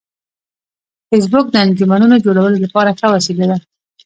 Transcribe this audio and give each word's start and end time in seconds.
فېسبوک 1.09 1.45
د 1.51 1.55
انجمنونو 1.65 2.15
جوړولو 2.25 2.57
لپاره 2.65 2.95
ښه 2.99 3.07
وسیله 3.15 3.45
ده 3.49 3.57